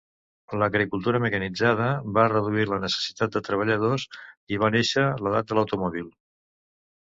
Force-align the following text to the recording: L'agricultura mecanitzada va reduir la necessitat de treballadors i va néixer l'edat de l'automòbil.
L'agricultura 0.59 1.19
mecanitzada 1.25 1.89
va 2.15 2.23
reduir 2.33 2.65
la 2.69 2.79
necessitat 2.85 3.37
de 3.37 3.43
treballadors 3.49 4.07
i 4.57 4.61
va 4.65 4.71
néixer 4.79 5.05
l'edat 5.27 5.53
de 5.53 5.61
l'automòbil. 5.61 6.11